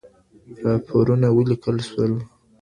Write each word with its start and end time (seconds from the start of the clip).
راپورونه 0.63 1.27
وليکل 1.35 1.77
سول. 1.89 2.13